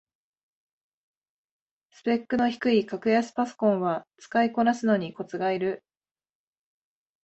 [1.91, 5.83] スペックの低い格安パソコンは使いこなすのにコツがいる